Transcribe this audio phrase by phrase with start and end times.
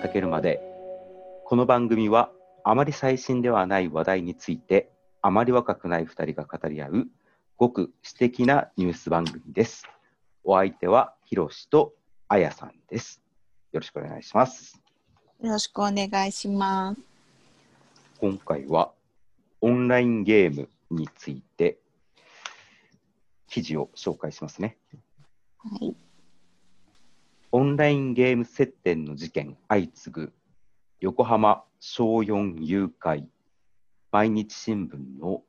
[0.00, 0.62] 炊けるまで
[1.44, 2.30] この番組は
[2.64, 4.90] あまり最新ではない話題について
[5.20, 7.06] あまり若くない2人が語り合う
[7.58, 9.86] ごく私的なニュース番組です。
[10.42, 11.92] お相手はひろしと
[12.28, 13.20] あやさんです。
[13.72, 14.80] よろしくお願いします。
[15.42, 17.00] よろしくお願いします。
[18.20, 18.92] 今回は
[19.60, 21.76] オンラインゲームについて
[23.48, 24.78] 記事を紹介しますね。
[25.58, 25.94] はい。
[27.52, 30.32] オンラインゲーム接点の事件相次ぐ
[31.00, 33.24] 横浜小4誘拐
[34.12, 35.42] 毎日新聞の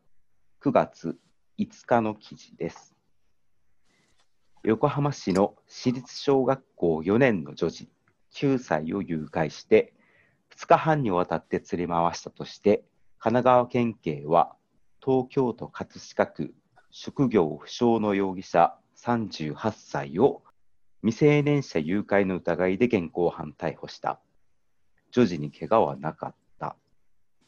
[0.64, 1.16] 9月
[1.60, 2.96] 5日の記事です。
[4.64, 7.88] 横浜市の私立小学校4年の女児
[8.34, 9.94] 9歳を誘拐して
[10.58, 12.84] 2日半にわたって連れ回したとして
[13.20, 14.56] 神奈川県警は
[15.06, 16.56] 東京都葛飾区
[16.90, 20.42] 職業不詳の容疑者38歳を
[21.04, 24.20] 未成年者誘拐の疑いで現行犯逮捕した。
[25.10, 26.76] 女児に怪我はなかった。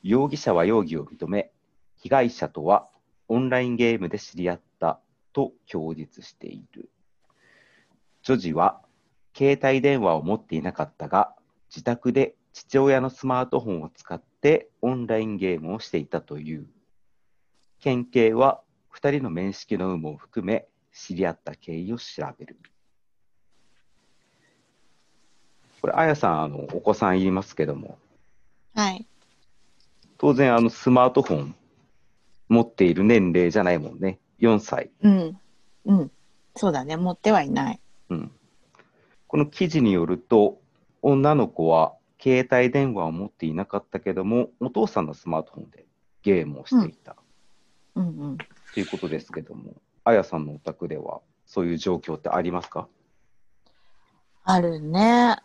[0.01, 1.51] 容疑者は容疑を認め、
[1.97, 2.89] 被害者とは
[3.27, 4.99] オンラインゲームで知り合った
[5.33, 6.89] と供述している。
[8.23, 8.81] 女児は
[9.37, 11.35] 携帯電話を持っていなかったが、
[11.69, 16.67] 自宅で父親のスマートフォンを使ってオンラインゲームをしていたという。
[17.79, 18.61] 県警は
[18.95, 22.57] 2人の面識の有無を含め知り合った経緯を調べる。
[25.83, 27.97] これ、あやさん、あのお子さんいますけども、
[28.73, 29.05] はい。
[30.17, 31.55] 当然、あのスマートフォン
[32.47, 34.91] 持っている年齢じゃないもんね、4歳。
[35.01, 35.37] うん。
[35.83, 36.11] うん。
[36.55, 36.95] そうだね。
[36.95, 37.81] 持ってはいない。
[38.07, 38.31] うん、
[39.27, 40.61] この記事によると、
[41.01, 45.85] 女の子は携帯電話を持っていなかったけども、お父さんのスマートフォンで
[46.21, 47.17] ゲームをしていた
[47.95, 48.37] うんうん。
[48.73, 49.73] ということですけども、
[50.05, 52.87] あやさんのお宅では、そういう状況ってありますか？
[54.45, 55.35] あるね。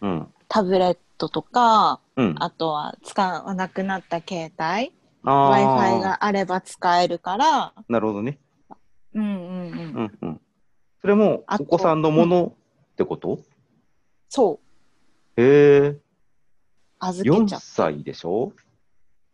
[0.00, 0.28] うん。
[0.48, 2.34] タブレットとか、うん。
[2.38, 4.92] あとは使わなくなった携帯、
[5.24, 8.38] あ Wi-Fi があれば使えるから、なるほどね。
[9.14, 9.94] うんうんうん。
[9.94, 10.40] うんうん。
[11.00, 12.56] それもお子さんのもの
[12.92, 13.40] ってこと、
[14.28, 14.60] そ
[15.36, 15.40] う。
[15.40, 15.88] へえ。
[15.90, 15.98] 4
[17.00, 17.60] 預けちゃう。
[17.60, 18.52] 歳でしょ？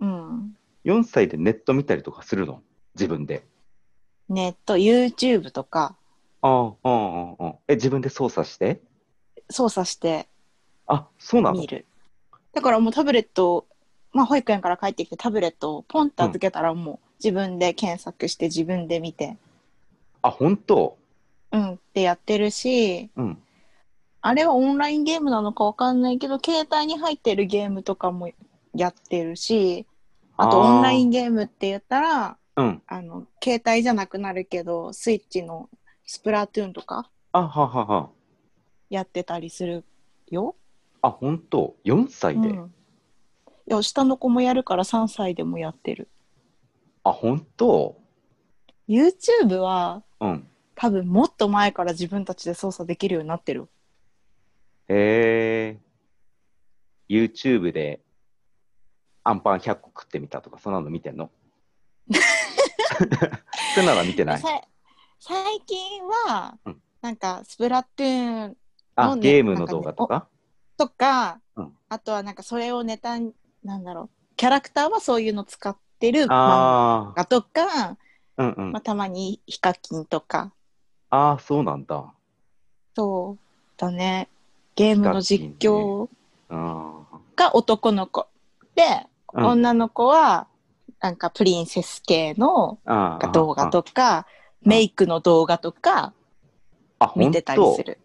[0.00, 0.56] うん。
[0.84, 2.62] 4歳でネット見たりとかするの？
[2.94, 3.44] 自分で。
[4.28, 5.97] ネット、YouTube とか
[6.41, 7.54] ああ、ああ、ああ。
[7.69, 8.81] え、自分で操作して？
[9.50, 10.28] 操作して
[10.92, 11.60] あ、そうなの？
[11.60, 11.86] 見る。
[12.52, 13.66] だからもうタブレット、
[14.12, 19.36] まあ保育園から帰ってきてタブレットをポンって預けたらもう自分で検索して自分で見て、
[20.22, 20.98] あ、本当？
[21.52, 23.38] うんってやってるし、うん。
[24.20, 28.30] あれはオンラインゲームなのかわかんないけど、携帯に入ってるゲームとかも
[28.74, 29.86] やってるし、
[30.36, 32.82] あとオンラインゲームって言ったら、うん。
[32.86, 35.70] あの、携帯じゃなくなるけど、スイッチの
[36.04, 38.10] スプラトゥーンとかあ、ははは。
[38.90, 39.84] やってたりする
[40.30, 40.56] よ。
[41.02, 42.48] あ、本当 ?4 歳で？
[42.48, 42.74] うん
[43.68, 46.08] いや、下の子もやるから3歳でもやってる。
[47.04, 47.96] あ、本当
[48.88, 50.46] ？YouTube はうん。
[50.74, 53.68] 多分もっと前から自分たちで操作できるようになってる。
[54.88, 55.78] へえ。
[57.08, 58.00] YouTube で
[59.22, 61.30] アンパン100個食ってみたとか、そんなの見てんの？
[63.76, 64.40] そんなのは見てない？
[64.40, 64.48] さ
[65.20, 68.56] 最近は、うんなんかスプラトゥーン
[68.96, 70.28] あ、のねゲームの動画とか？
[70.80, 73.32] とか、うんあとはなんかそれをネタに
[73.64, 77.48] なんだろうキャラクターはそういうの使ってる漫あ画とか、
[77.91, 77.96] あ、
[78.38, 78.80] うんうんまあ、。
[78.80, 80.52] たまにヒカキンとか
[81.10, 82.14] ああ、そうなんだ。
[82.96, 83.38] そう
[83.76, 84.28] だね
[84.76, 86.08] ゲームの実況
[86.48, 87.02] あ
[87.36, 88.26] が男の子
[88.74, 88.82] で、
[89.34, 90.47] うん女の子は
[91.00, 92.78] なんかプリンセス系の。
[93.32, 94.26] 動画とか
[94.62, 96.14] メイクの動画とか
[96.98, 97.98] あ、見てたりする。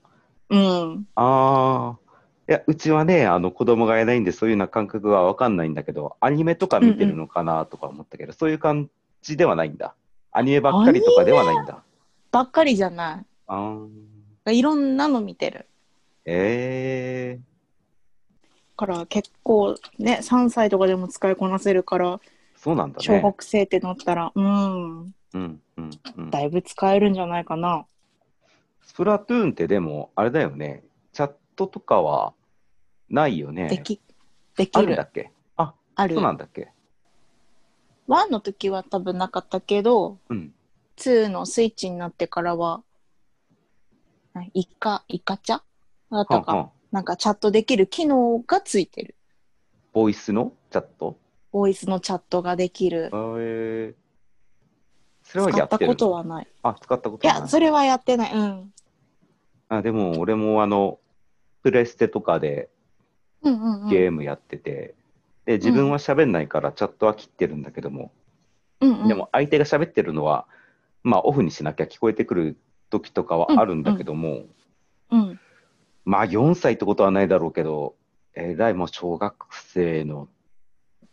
[0.50, 2.05] うんああ。
[2.48, 8.90] いや、うちはね、あの子供がいないんで、そういうような感覚がわかんないんだけど、アニメとか見てるのかなとか思ったけど、そういう感
[9.22, 9.96] じではないんだ。
[10.32, 11.82] アニメばっかりとかではないんだ。
[12.32, 13.78] ばっかりじゃないあ
[14.46, 14.52] あ。
[14.52, 15.66] いろんなの見てる
[16.26, 17.42] ええ
[18.76, 22.20] から結構ね3歳とかでも使いこなせるから
[22.58, 23.22] そうなんだ小ね。
[23.22, 24.46] 学生ってなったら、うん
[25.02, 25.62] うん、うん、
[26.18, 26.30] うん。
[26.30, 27.86] だいぶ使えるんじゃないかな
[28.84, 30.84] スプラトゥーンってでも、あれだよね。
[31.56, 32.34] トとかは
[33.10, 33.68] ないよね。
[33.70, 34.02] でき
[34.56, 34.88] であきる。
[34.88, 35.32] るんだっけ？
[35.58, 36.16] あ、ある。
[36.16, 36.72] そうなんだっけ
[38.08, 40.54] ？1の時は多分なかったけどうん。
[40.98, 42.82] 2のスイッチになってからは
[44.34, 45.62] なイカイカチャ？
[46.12, 46.72] だったかはんはん。
[46.92, 49.16] なんかチャットできる機能がついてる。
[49.94, 50.54] ボイスの？
[50.72, 51.18] チャット？
[51.52, 53.10] ボイスのチャットができる。
[53.14, 53.96] えー、
[55.24, 56.48] それは使ったやってることはない。
[56.64, 57.42] あ、使ったこといはない。
[57.44, 58.34] やそれはやってない。
[58.34, 58.74] うん。
[59.70, 61.00] あでも、俺もあの、
[61.66, 62.70] プレステとかで、
[63.42, 63.90] うんうんうん。
[63.90, 64.94] ゲームやってて、
[65.46, 68.12] で、自分は喋んないからチャットは切ってるんだけども、
[68.82, 70.46] うんうん、でも相手が喋ってるのは、
[71.02, 72.58] まあオフにしなきゃ聞こえてくる
[72.92, 74.44] 時とかはあるんだけども、
[75.10, 75.40] うん、
[76.06, 77.96] まあ4歳ってことはないだろうけど、
[78.36, 80.28] えらいもう小学生の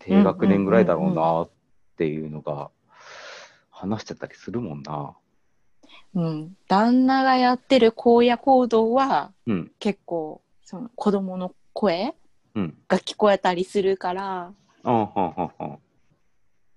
[0.01, 1.51] 低学年ぐらいだろうなっ
[1.97, 2.71] ていうのが
[3.71, 5.15] 話してたりするもんな。
[6.15, 6.57] うん。
[6.69, 12.15] 旦那がやってる荒野行動はうん、結構その子供の声
[12.55, 12.77] うん。
[12.89, 14.53] が聞こえたりするから。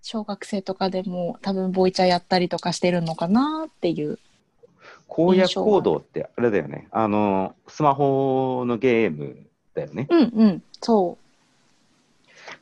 [0.01, 4.19] 小学生とかでも多分ボイチャやったりとかしてるのかなっていう。
[5.09, 6.87] 荒野行動ってあれだよね。
[6.91, 10.07] あの、スマホのゲームだよね。
[10.09, 10.63] うんうん。
[10.81, 11.17] そ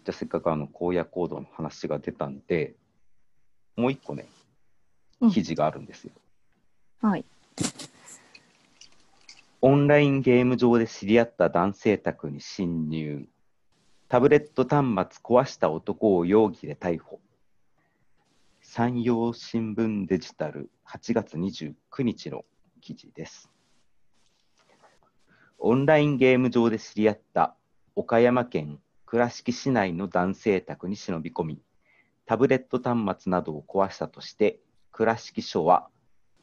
[0.06, 2.74] じゃあせっかくあの荒野行動の話が出たんで、
[3.76, 4.26] もう一個ね
[5.20, 6.12] うん、記事があるんですよ。
[7.04, 7.26] はい。
[9.60, 13.28] オンラインゲーム上で知り合った男性宅に侵入。
[14.08, 17.20] タブレット端末壊した男を容疑で逮捕。
[18.62, 21.74] 山陽新聞デジタル8月29
[22.04, 22.46] 日の
[22.80, 23.52] 記事です。
[25.60, 27.54] オンラインゲーム上で知り合った
[27.98, 31.62] 岡山県倉敷市内の男性宅に忍び込み、
[32.26, 34.62] タブレット端末などを壊したとして、
[34.94, 35.90] 倉敷署は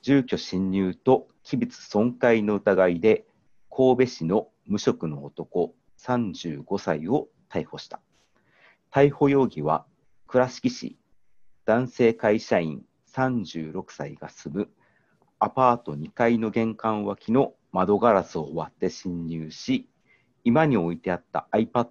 [0.02, 3.24] 住居侵入と器物損壊の疑いで
[3.70, 8.00] 神戸市の無職の男35歳を逮捕した。
[8.90, 9.84] 逮捕容疑は
[10.26, 10.96] 倉敷市
[11.64, 12.82] 男性会社員
[13.12, 14.68] 36歳が住む
[15.38, 19.88] アパート2階の玄関脇の窓ガラスを割って侵入し、
[20.44, 21.88] 今に置いてあった iPad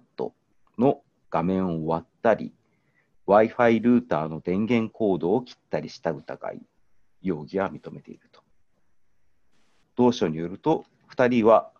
[0.78, 2.52] の画面を割ったり、
[3.26, 6.60] Wi-Fi ルーターの電源コードを切ったりした疑い、
[7.22, 8.42] 容疑は認めていると。
[9.96, 10.84] 同書によると、
[11.14, 11.70] 2人は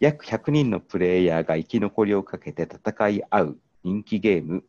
[0.00, 4.64] 約100人のプレイヤーが生き残りをかけて戦い合う人気ゲーム、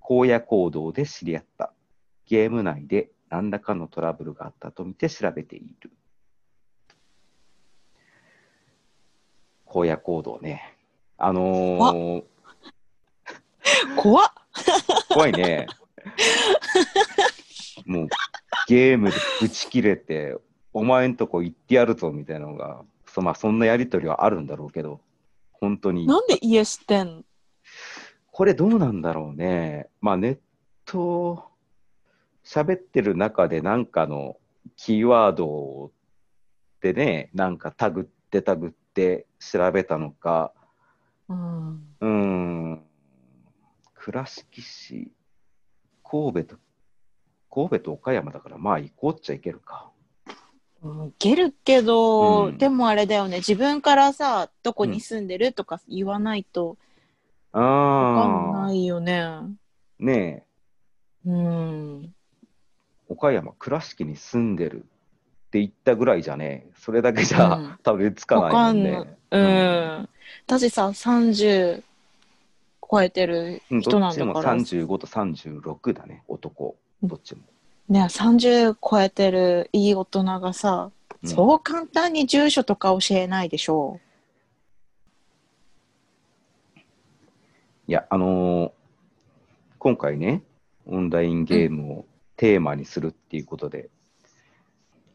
[0.00, 1.72] 荒野行動で知り合った。
[2.26, 5.90] ゲーム内で何らかのトラブルがあったとみて調べている。
[9.66, 10.76] 荒野行動ね。
[11.18, 12.24] あのー、
[13.96, 14.30] 怖っ
[15.08, 15.66] 怖いね。
[17.84, 18.08] もう
[18.70, 20.36] ゲームでぶち切れて、
[20.72, 25.00] お前んとこ行ってやるぞみたいなのが、そまあ、そんなやりとりはあるんだろうけど、
[25.50, 26.06] 本当に。
[26.06, 27.24] なんで家知ってん
[28.30, 29.88] これどうなんだろうね。
[30.00, 30.38] まあネッ
[30.86, 31.50] ト
[32.44, 34.36] 喋ってる中でなんかの
[34.76, 35.90] キーワード
[36.80, 40.52] でね、なんかタグってタグって調べたのか、
[41.28, 41.70] うん。
[42.00, 42.82] うーん、
[43.96, 45.10] 倉敷市、
[46.04, 46.56] 神戸と、
[47.50, 49.90] 神戸と岡山だからまあ行こうっちゃいけるか。
[50.82, 56.78] うんいけるけど、うんでもあれだよね自分からさどこに住んでるとか言わないと
[57.52, 59.26] わかんああ、ないよね。
[59.98, 60.44] ね
[61.26, 62.14] え、うん。
[63.08, 64.80] 岡山、倉敷に住んでるっ
[65.50, 68.92] て言ったぐらいじゃね、それだけじゃ、うんたどり着かわないもんね。
[68.92, 69.16] かんない。
[69.32, 70.08] うん。
[70.46, 71.82] 私さ30
[72.90, 77.42] 超えてるうん人どっちもから35と36だね、男、どっちも。
[77.88, 80.90] ね30超えてるいい大人がさ、
[81.22, 84.00] うんそう簡単に住所とか教えないでしょ
[87.86, 88.70] いや、あのー
[89.80, 90.42] 今回ね、
[90.86, 93.88] オンラインゲームをテーマにするっていうことで、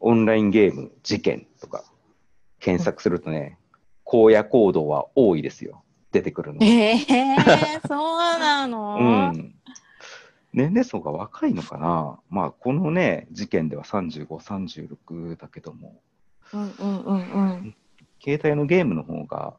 [0.00, 1.84] オンラインゲーム事件とか
[2.60, 3.58] 検索するとね、
[4.04, 6.64] 荒野行動は多いですよ、出てくるの。
[6.64, 9.55] ええー、そうなの、うん。
[10.56, 16.00] 年齢層が若いのかなまあ、このね、事件では35、36だけども、
[16.52, 17.76] うんうんうんうん。
[18.24, 19.54] 携帯のゲームの方が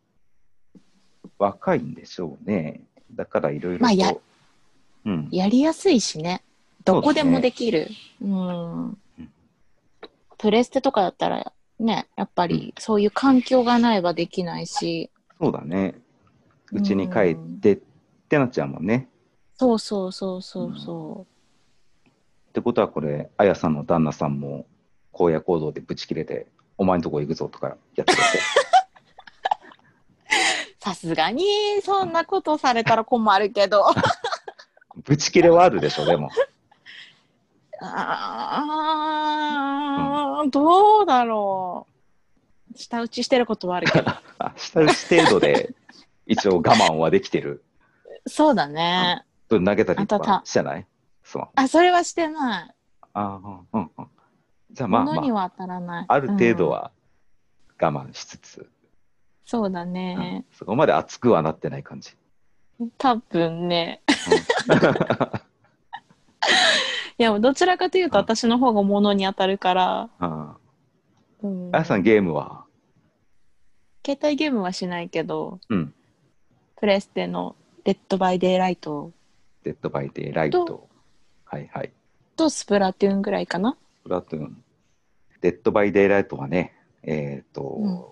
[1.37, 2.81] 若いんでしょうね。
[3.11, 3.83] だからいろいろと。
[3.83, 4.11] まあや
[5.05, 5.27] うん。
[5.31, 6.41] やりやすいしね。
[6.83, 7.89] どこでもできる。
[8.19, 8.97] うん。
[10.39, 15.93] プレステとかだったらね、やっぱりそういう環境がないはできないし、そうだね。
[16.71, 17.79] うちに帰ってっ
[18.29, 19.07] てなっちゃうもんね。
[19.59, 21.25] そうそうそうそうそ
[22.49, 24.65] ってことはこれ、あやさんの旦那さんも
[25.13, 26.47] 荒野行動でブチ切れて、
[26.77, 28.21] お前んとこ行くぞとかやってるう。
[30.83, 31.43] さすがに
[31.83, 33.85] そんなことされたら困るけど。
[35.05, 36.29] ブチ切れはあるでしょ、でも。
[37.79, 41.85] あー、どうだろ
[42.73, 42.77] う。
[42.77, 44.09] 舌打ちしてることはあるけど。
[44.39, 45.75] あ下打ち程度で
[46.25, 47.63] 一応我慢はできてる。
[48.25, 49.26] そうだね。
[49.49, 50.85] 投げたりとかしてない？
[51.55, 52.75] あ、それはしてない。
[53.13, 54.07] あーうんうんうん。
[54.71, 56.05] じゃあまあまあ、物には当たらない。
[56.07, 56.91] ある程度は
[57.81, 58.69] 我慢しつつ。
[59.45, 60.45] そうだうんね。
[60.51, 62.11] そこまで熱くはなってない感じ。
[62.97, 64.01] 多分ね。
[67.17, 70.09] いや、どちらかというとうん私の方が物に当たるから。
[70.19, 70.49] うん
[71.43, 72.65] うんあやさんゲームは？
[74.05, 75.93] 携帯ゲームはしないけど、うん。
[76.77, 79.11] プレステのデッドバイデイライト
[79.67, 80.87] デッドバイデイライト。
[81.43, 81.91] はいはい。
[82.37, 83.75] とスプラトゥーンぐらいかな。
[84.01, 84.63] プラトゥーン。
[85.41, 88.05] デッドバイデイライトはね、えっ、と、うん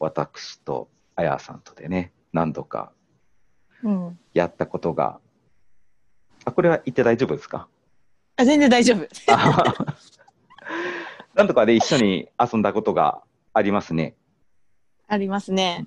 [0.00, 2.90] 私とあやさんとでね、何度か
[3.84, 4.18] うん。
[4.34, 5.20] やったことが、
[6.44, 7.68] あ、これは言って大丈夫ですか？
[8.34, 9.06] あ、全然大丈夫。
[9.32, 9.74] あ
[11.34, 13.22] 何度かで一緒に遊んだことが
[13.52, 14.16] ありますね。
[15.06, 15.86] ありますね。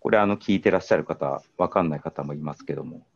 [0.00, 3.06] これあの聞いてらっしゃる方、わかんない方もいますけども、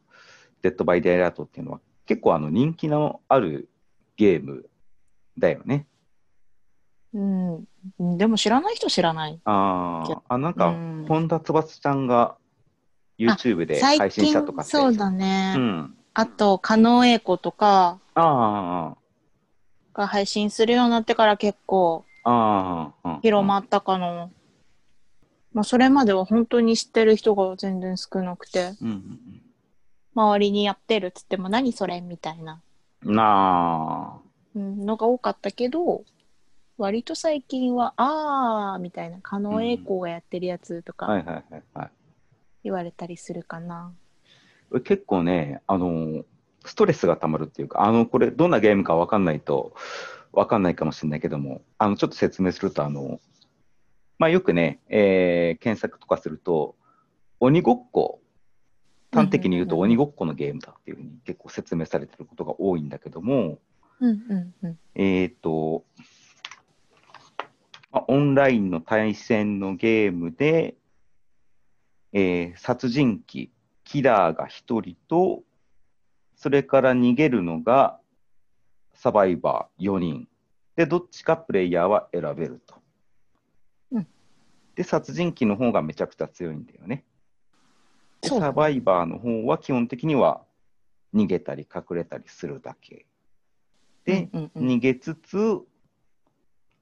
[0.62, 3.68] デッドバイデイライトっていうのは結構あの人気のある
[4.16, 4.68] ゲーム
[5.38, 5.86] だよね。
[7.14, 7.66] うん。
[8.16, 9.40] でも知らない人知らない。
[9.44, 12.36] あーあ、なんか、うん本田翼ちゃんが
[13.18, 14.70] YouTube で最配信したと近かって。
[14.70, 15.54] そうだね。
[15.56, 15.94] うん。
[16.14, 18.94] あと、狩野英孝とかあ
[19.94, 24.30] が配信するようになってから結構あ、ああ、広まったかな。
[25.52, 29.42] まあ、それまでは本当に知ってる人が全然少なくて、うんうん
[30.14, 32.62] 周りにやってるっつっても何それみたいな、
[33.04, 33.14] うん。
[33.14, 34.22] な
[34.54, 36.04] うん、のが多かったけど、
[36.78, 41.90] 割と最近は、あーみたいな、狩野英孝がやってるやつとあ、かはいはいはいはい。
[42.64, 43.94] 言われたりするかな。
[44.84, 46.24] 結構ね、あの、
[46.64, 49.74] ストレスがたまるっていうか、あの、これ、どんなゲームかわかんないと、
[50.32, 53.20] わかんないかもしれないけども、あの、ちょっと説明すると、あの、
[54.18, 56.76] まあ、よくね、えー検索とかすると、
[57.40, 58.21] 鬼ごっこ、
[59.12, 63.58] 端的に言うと鬼ごっこのゲームだっていうふうに結構説明されてることが多いんだけども、
[64.00, 64.78] うんうんうん。
[64.94, 65.84] えっ、と、
[67.92, 70.76] まあオンラインの対戦のゲームで、
[72.12, 73.50] えー殺人鬼、
[73.84, 75.42] キラーが1人と、
[76.34, 78.00] それから逃げるのが
[78.94, 80.28] サバイバー4人。
[80.74, 82.76] で、どっちかプレイヤーは選べると。
[83.92, 84.06] うん
[84.74, 87.04] で、殺人鬼の方がめちゃくちゃ強いんだよね。
[88.22, 90.42] サバイバーの方は基本的には
[91.14, 93.06] 逃げたり隠れたりするだけ。
[94.04, 95.60] で、うんうんうん逃げつつ、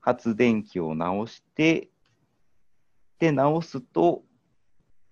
[0.00, 1.88] 発電機を直して、
[3.18, 4.22] で、直すと、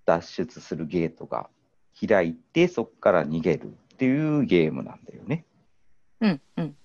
[0.07, 1.51] 脱出するゲートが
[2.07, 5.45] 開いて、そこから逃げるっていうゲームなんだよね。
[6.21, 6.77] うんうん。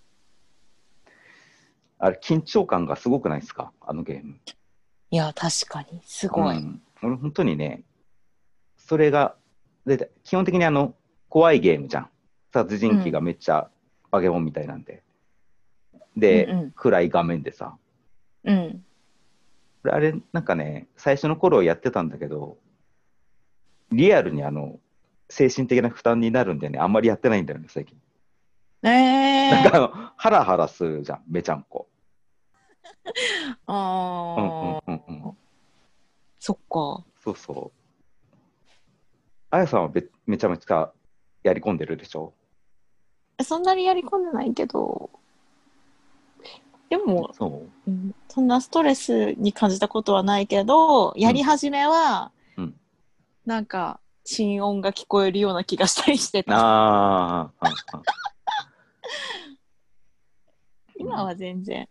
[1.99, 3.71] あれ、緊張感がすごくないですか？
[3.79, 4.37] あのゲーム。
[5.11, 6.57] いや、確かに、すごい。
[6.57, 7.83] うん俺、本当にね、
[8.93, 9.33] それが、
[9.87, 10.93] で基本的にあの、
[11.27, 12.09] 怖いゲームじゃん。
[12.53, 13.71] 殺人鬼がめっちゃ
[14.11, 15.01] バケモンみたいなんで。
[16.15, 17.75] で、うんうん暗い画面でさ。
[18.43, 18.85] うん。
[19.85, 22.59] あれ、なんかね、最初の頃やってたんだけど、
[23.91, 24.79] リアルにあの、
[25.27, 27.97] 精神的な負担になるんでね、あんまりやってないんだよね、最近。
[28.83, 31.89] えー、なんかあの、ハラハラするじゃん、めちゃんこ。
[33.65, 35.37] あうんー、うんうんうん。
[36.37, 37.03] そっか。
[37.23, 37.82] そうそう。
[39.53, 40.91] あやさんはべめちゃめちゃ
[41.43, 42.33] やり込んでるでしょ？
[43.43, 45.11] そんなにやり込んでないけど、
[46.89, 47.69] でも、そう？
[47.87, 52.75] うんそんなストレスに感じたことはないけど、やり始めは、うん
[53.45, 57.51] なんか、心音が聞こえるような気がしたりしてた。
[60.97, 61.87] 今は全然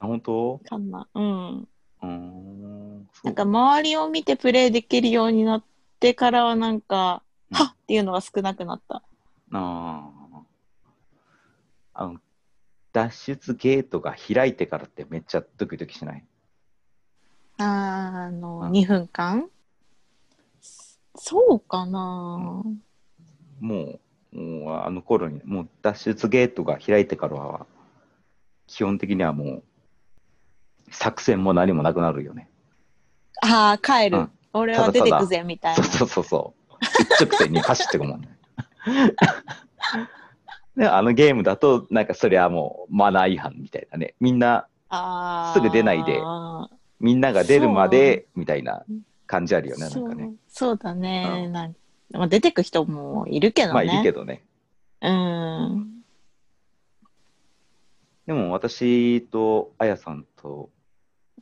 [0.00, 0.58] あ、本当？
[0.68, 1.08] かな。
[1.14, 1.60] うん。
[1.60, 3.08] うーん。
[3.14, 5.64] そうんなか周りを見てプレイできるようになっ
[6.00, 7.56] てからはなんか、うん。
[7.58, 9.02] はっっていうのが少なくなった。
[9.52, 10.38] あー。
[11.94, 12.18] あの、
[12.92, 16.24] 脱出ゲートが開いてからってめっちゃドキドキしない？
[17.58, 18.70] あーあの、うん。
[18.72, 19.48] 2分間？
[21.14, 22.62] そうかな、
[23.60, 24.00] も
[24.32, 27.66] う、もうあの頃に、もう脱出ゲートが開いてからは、
[28.66, 29.62] 基本的にはもう、
[30.90, 32.50] 作戦も何もなくなるよね。
[33.40, 34.18] ああ、帰る。
[34.18, 35.84] うん俺は出てくぜ、みたいな。
[35.84, 36.84] そうそうそうそう。
[37.18, 38.28] 一直線に走ってくもんね。
[40.76, 44.14] で、あのゲームだと、なんかそれはもうマナー違反みたいなね。
[44.20, 44.66] みんな、
[45.54, 46.20] すぐ出ないで
[47.00, 48.84] みんなが出るまで、みたいな
[49.26, 50.32] 感じあるよね、なんそうかね。
[50.48, 51.44] そうだね。
[51.46, 51.76] うんなん
[52.12, 53.74] まあ、出てく人もいるけどね。
[53.74, 54.44] まあいいけどね。
[55.02, 56.02] うん。
[58.26, 60.70] でも私とあやさんと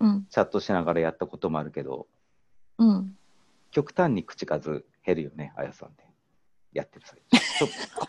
[0.00, 0.26] うん。
[0.30, 2.06] チャットしながらやったこともあるけど、
[2.78, 3.16] うん。
[3.70, 6.04] 極端に口数減るよね、あやさんで。
[6.72, 7.20] やってる際。
[7.58, 8.06] ちょっと、あ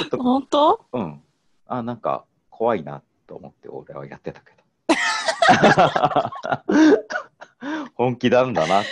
[0.00, 0.84] ちょっと、 本当？
[0.92, 1.22] うん。
[1.66, 4.56] あ、なんか怖いなと思って俺はやってたけど。
[7.94, 8.86] 本気なんだなっっ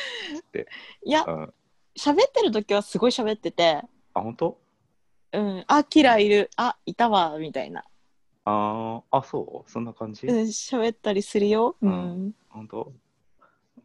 [0.51, 0.69] て。
[1.05, 1.53] いやうん、
[1.97, 3.83] 喋ってる時はすごい喋ってて。
[4.15, 4.59] あ、本当？
[5.33, 5.65] うん。
[5.67, 6.51] あキラいる。
[6.57, 7.85] あいたわみたいな。
[8.45, 9.71] あーあ、そう？
[9.71, 11.77] そんな感じ、うん喋ったりするよ。
[11.81, 12.33] ううんん。
[12.51, 12.93] 本当？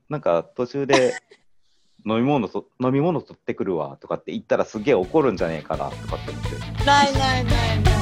[0.10, 1.13] なんか途中で
[2.04, 6.84] 飲み物と飲み物取ってくるわとかって言ったらすげえ怒るんじゃねえかなとかって思って。
[6.84, 8.00] ないないないない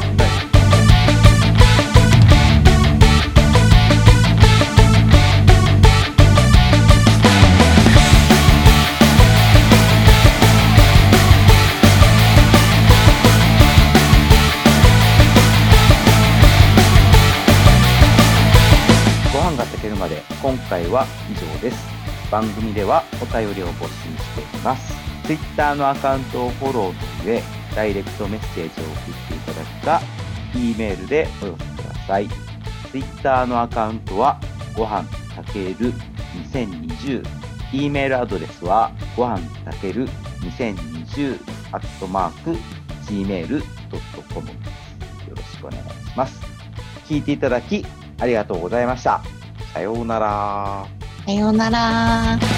[19.34, 21.97] ご飯が炊けるまで今回は以上です
[22.32, 24.94] 番組ではお便りを募集しています。
[25.26, 27.42] Twitter のアカウントをフォローの上
[27.76, 30.02] ダイレクトメッセージを送っていただくか
[30.56, 32.28] E メールでお寄せください。
[32.92, 34.40] Twitter のアカウントは
[34.76, 35.04] ご飯
[35.36, 35.94] 炊ける
[36.52, 37.26] 2020
[37.74, 40.08] E メールアドレスはご飯炊ける
[40.42, 41.40] 2020
[41.74, 42.58] アットマーク
[43.12, 44.56] gmail.com よ
[45.36, 46.42] ろしくお願いします。
[47.08, 47.86] 聞いていただき
[48.20, 49.22] ありがとうございました。
[49.74, 50.97] さようなら。
[51.28, 52.57] さようなら。